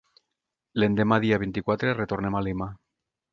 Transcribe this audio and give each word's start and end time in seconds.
L'endemà 0.83 1.19
dia 1.25 1.39
vint-i-quatre 1.43 1.93
retornem 2.01 2.39
a 2.41 2.43
Lima. 2.49 2.71